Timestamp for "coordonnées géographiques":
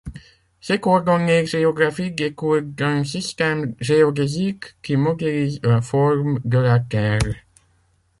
0.79-2.15